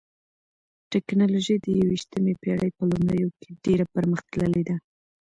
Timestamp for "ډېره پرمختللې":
3.63-4.61